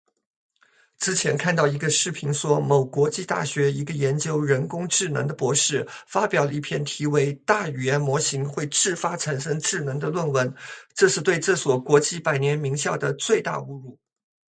[0.97, 10.55] 之前看到一个视频说某国际大学一个研究人工智能的博士发表了一篇题为:大语言模型会自发产生智能的论文，
[10.95, 13.99] 这是对这所国际百年名校的最大侮辱